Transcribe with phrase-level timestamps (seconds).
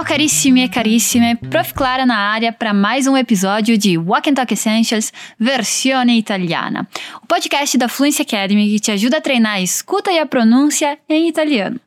[0.00, 1.74] Ciao carissimi e carissime, Prof.
[1.74, 6.88] Clara na área para mais um episódio de Walk and Talk Essentials Versione Italiana,
[7.22, 10.98] o podcast da Fluency Academy que te ajuda a treinar a escuta e a pronúncia
[11.06, 11.78] em italiano.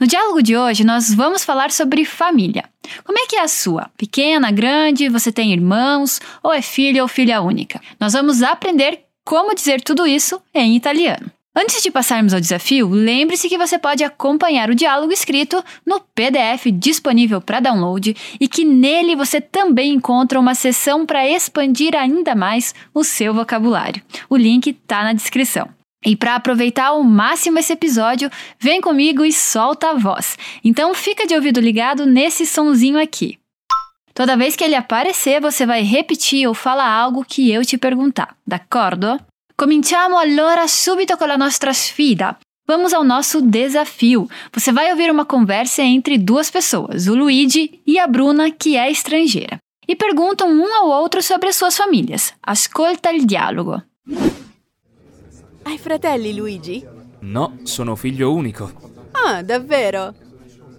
[0.00, 2.64] No diálogo de hoje, nós vamos falar sobre família.
[3.04, 3.90] Como é que é a sua?
[3.98, 7.82] Pequena, grande, você tem irmãos ou é filha ou filha única?
[8.00, 11.30] Nós vamos aprender como dizer tudo isso em italiano.
[11.60, 16.66] Antes de passarmos ao desafio, lembre-se que você pode acompanhar o diálogo escrito no PDF
[16.72, 22.76] disponível para download e que nele você também encontra uma seção para expandir ainda mais
[22.94, 24.00] o seu vocabulário.
[24.30, 25.68] O link está na descrição.
[26.06, 28.30] E para aproveitar ao máximo esse episódio,
[28.60, 30.38] vem comigo e solta a voz.
[30.62, 33.36] Então fica de ouvido ligado nesse sonzinho aqui.
[34.14, 38.36] Toda vez que ele aparecer, você vai repetir ou falar algo que eu te perguntar,
[38.46, 39.18] d'accordo?
[39.60, 42.38] Cominciamo allora subito con la nostra sfida.
[42.64, 44.28] Vamos ao nosso desafio.
[44.52, 48.88] Você vai ouvir uma conversa entre duas pessoas, o Luigi e a Bruna, que é
[48.88, 52.32] estrangeira, e perguntam um ao outro sobre as suas famílias.
[52.40, 53.82] Ascolta il dialogo.
[55.64, 56.86] Hai fratelli, Luigi?
[57.22, 58.70] No, sono figlio unico.
[59.10, 60.14] Ah, davvero?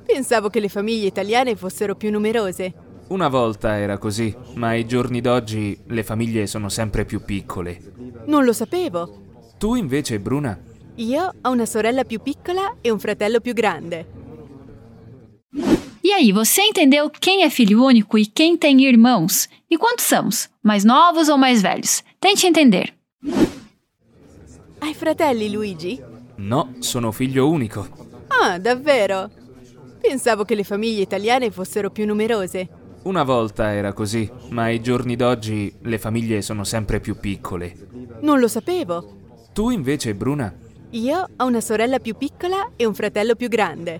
[0.05, 2.73] Pensavo che le famiglie italiane fossero più numerose.
[3.09, 7.81] Una volta era così, ma ai giorni d'oggi le famiglie sono sempre più piccole.
[8.25, 9.23] Non lo sapevo.
[9.57, 10.57] Tu invece, Bruna?
[10.95, 14.05] Io ho una sorella più piccola e un fratello più grande.
[16.01, 19.49] E aí, você entendeu quem é filho único e quem tem irmãos?
[19.69, 20.47] E quantos somos?
[20.61, 22.03] Mais novos ou mais velhos?
[22.19, 22.93] Tente entender.
[24.79, 25.99] Hai fratelli, Luigi?
[26.37, 27.87] No, sono figlio unico.
[28.27, 29.29] Ah, davvero?
[29.99, 32.78] Pensavo che le famiglie italiane fossero più numerose.
[33.09, 37.75] Una volta era così, ma ai giorni d'oggi le famiglie sono sempre più piccole.
[38.21, 39.47] Non lo sapevo.
[39.51, 40.53] Tu invece, Bruna?
[40.91, 43.99] Io ho una sorella più piccola e un fratello più grande.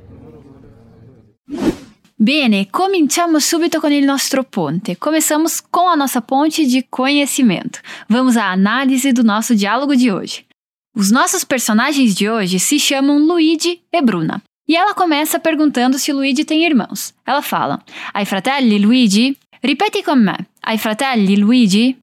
[2.14, 4.96] Bene, cominciamo subito con il nostro ponte.
[5.00, 7.80] Começamos com a nossa ponte de conhecimento.
[8.10, 10.46] Vamos à análise do nosso diálogo de hoje.
[10.96, 14.40] Os nossos personagens de hoje se chamam Luigi e Bruna.
[14.70, 17.12] E ela começa perguntando se Luigi tem irmãos.
[17.26, 19.36] Ela fala: Hai fratelli, Luigi?
[19.64, 20.38] Ripeti con me.
[20.62, 21.98] Hai fratelli, Luigi?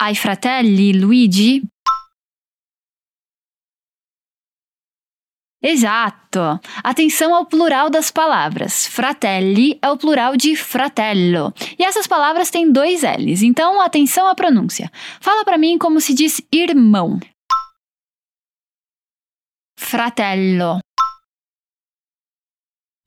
[0.00, 1.62] Hai fratelli, Luigi?
[5.62, 6.58] Exato!
[6.82, 8.86] Atenção ao plural das palavras.
[8.86, 11.52] Fratelli é o plural de fratello.
[11.78, 14.90] E essas palavras têm dois L's, então atenção à pronúncia.
[15.20, 17.18] Fala para mim como se diz irmão.
[19.88, 20.80] Fratello.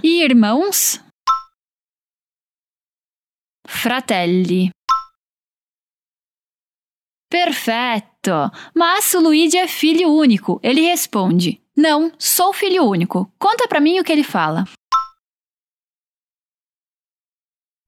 [0.02, 0.98] Irmãos?
[3.68, 4.70] Fratelli.
[7.30, 8.32] Perfeito!
[8.74, 10.58] Mas o Luigi é filho único.
[10.64, 13.30] Ele responde: Não, sou filho único.
[13.38, 14.64] Conta pra mim o que ele fala.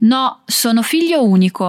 [0.01, 1.63] No, sono figlio unico.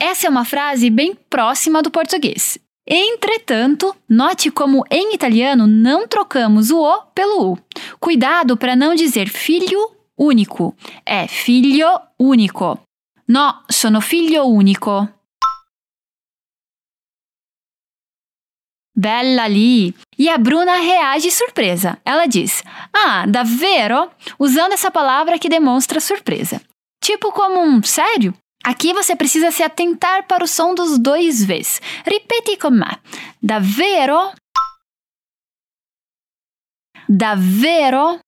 [0.00, 2.58] Essa é uma frase bem próxima do português.
[2.86, 7.58] Entretanto, note como em italiano não trocamos o O pelo U.
[7.98, 10.74] Cuidado para não dizer filho único.
[11.04, 11.88] É filho
[12.18, 12.78] único.
[13.28, 15.08] No, sono figlio unico.
[18.94, 19.94] Bella lì!
[20.16, 21.98] E a Bruna reage surpresa.
[22.04, 24.10] Ela diz: Ah, davvero?
[24.38, 26.62] Usando essa palavra que demonstra surpresa.
[27.02, 28.32] Tipo como um sério?
[28.66, 31.80] Aqui você precisa se atentar para o som dos dois Vs.
[32.04, 32.98] Ripeti com me.
[33.40, 34.32] Davvero?
[37.08, 38.18] Davvero?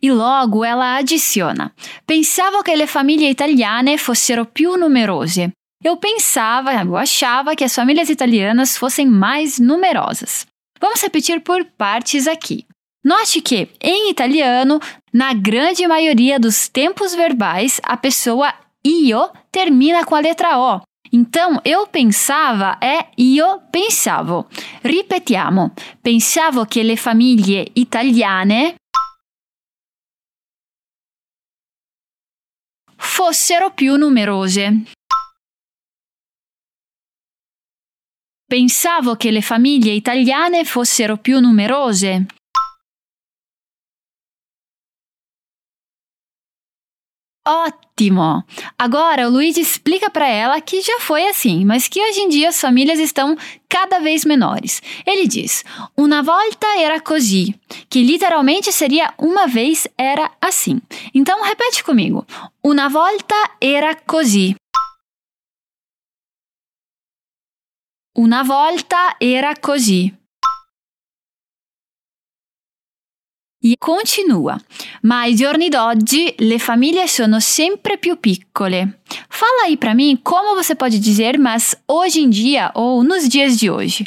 [0.00, 1.74] E logo ela adiciona:
[2.06, 5.52] Pensavo che le famiglie italiane fossero più numerose.
[5.82, 10.46] Eu pensava, eu achava que as famílias italianas fossem mais numerosas.
[10.80, 12.66] Vamos repetir por partes aqui.
[13.04, 14.80] Note que, em italiano,
[15.14, 18.52] na grande maioria dos tempos verbais, a pessoa
[18.82, 20.82] io termina com a letra O.
[21.12, 24.48] Então, eu pensava é io pensavo.
[24.82, 25.72] Ripetiamo.
[26.02, 28.74] Pensavo che le famiglie italiane
[32.96, 34.82] fossero più numerose.
[38.44, 42.26] Pensavo che le famiglie italiane fossero più numerose.
[47.46, 48.42] Ótimo!
[48.78, 52.48] Agora o Luigi explica para ela que já foi assim, mas que hoje em dia
[52.48, 53.36] as famílias estão
[53.68, 54.80] cada vez menores.
[55.06, 55.62] Ele diz:
[55.94, 57.54] Una volta era così,
[57.90, 60.80] que literalmente seria uma vez era assim.
[61.14, 62.26] Então repete comigo:
[62.64, 64.56] Una volta era così.
[68.16, 70.23] Una volta era così.
[73.64, 74.60] E continua.
[75.04, 79.00] Ma ai giorni d'oggi le famiglie sono sempre più piccole.
[79.26, 83.56] Fala aí para mim como você pode dizer mas hoje em dia ou nos dias
[83.56, 84.04] de hoje.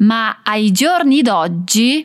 [0.00, 2.04] Ma ai giorni d'oggi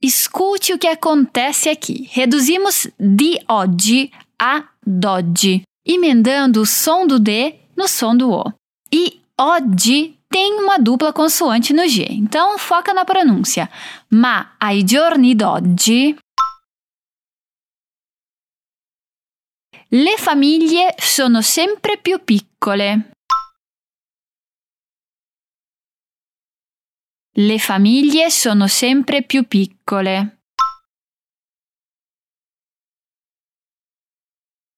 [0.00, 2.08] Escute o que acontece aqui.
[2.12, 8.44] Reduzimos de oggi a doggi, emendando o som do D no som do O.
[8.92, 13.68] E oggi tem uma dupla consoante no G, então foca na pronúncia.
[14.10, 16.16] Ma ai giorni d'oggi
[19.90, 23.12] le famiglie sono sempre più piccole.
[27.38, 30.40] Le famiglie sono sempre più piccole.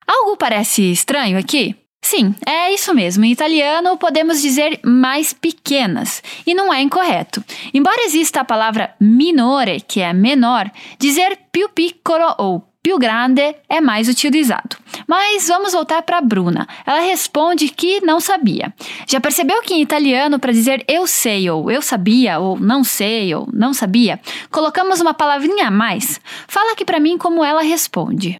[0.04, 1.79] Algo parece estranho aqui?
[2.02, 3.24] Sim, é isso mesmo.
[3.24, 7.44] Em italiano podemos dizer mais pequenas, e não é incorreto.
[7.72, 13.80] Embora exista a palavra minore, que é menor, dizer più piccolo ou più grande é
[13.80, 14.76] mais utilizado.
[15.06, 16.66] Mas vamos voltar para Bruna.
[16.86, 18.72] Ela responde que não sabia.
[19.06, 23.34] Já percebeu que em italiano, para dizer eu sei, ou eu sabia, ou não sei,
[23.34, 24.18] ou não sabia,
[24.50, 26.20] colocamos uma palavrinha a mais?
[26.48, 28.36] Fala aqui para mim como ela responde.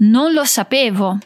[0.00, 1.18] Non lo sapevo.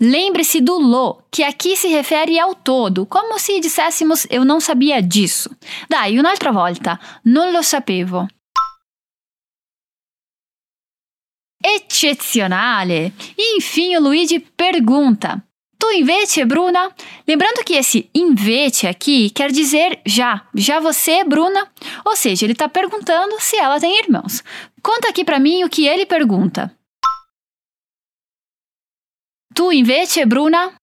[0.00, 5.02] Lembre-se do lo, que aqui se refere ao todo, como se disséssemos eu não sabia
[5.02, 5.50] disso.
[5.88, 6.98] Dai, un'altra volta.
[7.24, 8.26] Non lo sapevo.
[11.60, 13.12] Eccezionale!
[13.36, 15.44] E enfim, o Luigi pergunta:
[15.80, 16.92] Tu invece, Bruna?
[17.26, 20.46] Lembrando que esse invece aqui quer dizer já.
[20.54, 21.70] Já você, Bruna?
[22.04, 24.42] Ou seja, ele está perguntando se ela tem irmãos.
[24.82, 26.76] Conta aqui para mim o que ele pergunta.
[29.54, 30.74] Tu invece, Bruna?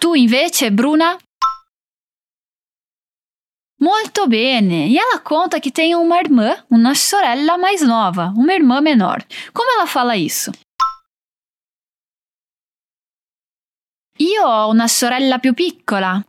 [0.00, 1.18] Tu invece, Bruna?
[3.80, 4.88] Molto bene!
[4.88, 9.22] E ela conta que tem uma irmã, uma sorella mais nova, uma irmã menor.
[9.52, 10.50] Como ela fala isso?
[14.18, 16.24] Io ho una sorella più piccola.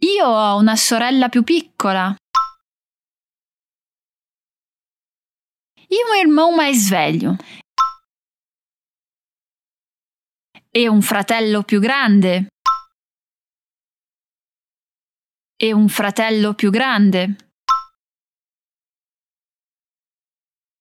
[0.00, 2.14] Io ho una sorella più piccola.
[5.88, 7.36] E um irmão mais velho.
[10.70, 12.48] E un fratello più grande.
[15.56, 17.43] E un fratello più grande.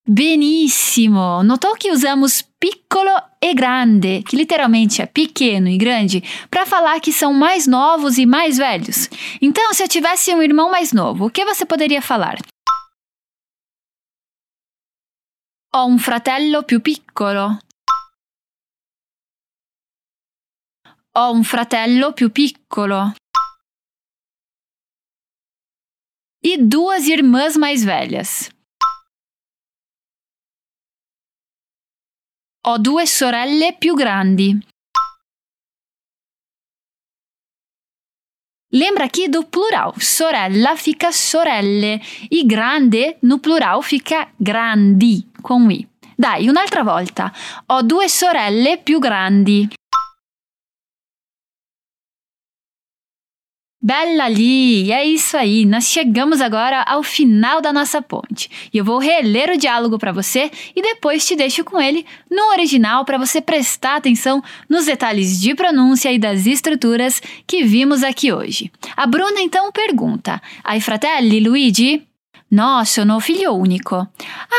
[0.06, 1.42] Benissimo!
[1.44, 3.10] Notou que usamos piccolo
[3.42, 8.26] e grande, que literalmente é pequeno e grande, para falar que são mais novos e
[8.26, 9.08] mais velhos.
[9.42, 12.38] Então, se eu tivesse um irmão mais novo, o que você poderia falar?
[15.74, 17.58] Ho un fratello più piccolo.
[21.16, 23.14] Ho un fratello più piccolo.
[26.44, 28.52] E duas irmãs mais velhas.
[32.66, 34.58] Ho due sorelle più grandi.
[38.70, 39.92] Lembra aqui do plural.
[39.98, 45.86] Sorella fica sorelle e grande no plural fica grandi com i.
[46.16, 47.34] Dai, un'altra volta.
[47.66, 49.68] Ho due sorelle più grandi.
[53.86, 54.94] Bella Li!
[54.94, 58.50] É isso aí, nós chegamos agora ao final da nossa ponte.
[58.74, 62.52] E eu vou reler o diálogo para você e depois te deixo com ele no
[62.52, 68.32] original para você prestar atenção nos detalhes de pronúncia e das estruturas que vimos aqui
[68.32, 68.72] hoje.
[68.96, 72.08] A Bruna então pergunta: Ai fratelli Luigi?
[72.50, 74.12] No, sono figlio unico.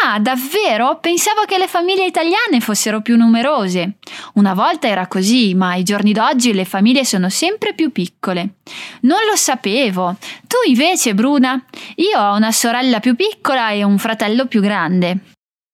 [0.05, 0.99] Ah, davvero?
[0.99, 3.99] Pensavo che le famiglie italiane fossero più numerose.
[4.35, 8.55] Una volta era così, ma ai giorni d'oggi le famiglie sono sempre più piccole.
[9.03, 10.17] Non lo sapevo.
[10.49, 11.64] Tu invece, Bruna?
[11.97, 15.19] Io ho una sorella più piccola e un fratello più grande.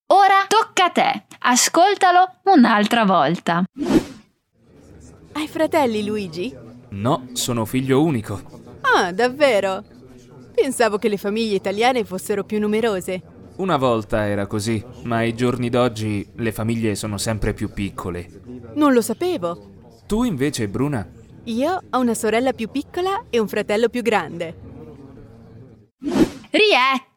[0.09, 1.23] Ora tocca a te.
[1.38, 3.64] Ascoltalo un'altra volta.
[5.33, 6.55] Hai fratelli, Luigi?
[6.90, 8.43] No, sono figlio unico.
[8.83, 9.85] Ah, davvero?
[10.54, 13.23] Pensavo che le famiglie italiane fossero più numerose.
[13.57, 18.28] Una volta era così, ma ai giorni d'oggi le famiglie sono sempre più piccole.
[18.75, 19.69] Non lo sapevo.
[20.07, 21.07] Tu invece, Bruna?
[21.45, 24.54] Io ho una sorella più piccola e un fratello più grande.
[26.50, 27.10] Riecco!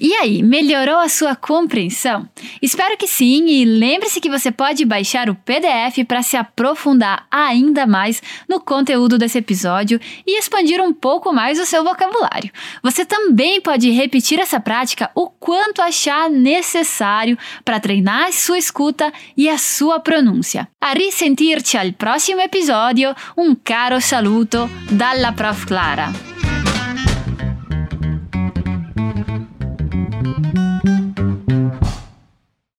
[0.00, 2.28] E aí, melhorou a sua compreensão?
[2.62, 7.84] Espero que sim, e lembre-se que você pode baixar o PDF para se aprofundar ainda
[7.84, 12.52] mais no conteúdo desse episódio e expandir um pouco mais o seu vocabulário.
[12.80, 19.12] Você também pode repetir essa prática o quanto achar necessário para treinar a sua escuta
[19.36, 20.68] e a sua pronúncia.
[20.80, 25.66] A risentirci al prossimo episodio, un caro saluto dalla Prof.
[25.66, 26.33] Clara.